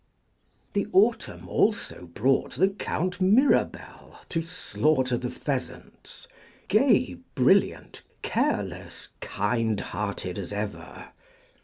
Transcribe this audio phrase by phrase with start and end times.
[0.73, 6.27] The autumn also brought the Count Mirabel to slaughter the pheasants,
[6.67, 11.09] gay, brilliant, careless, kind hearted as ever.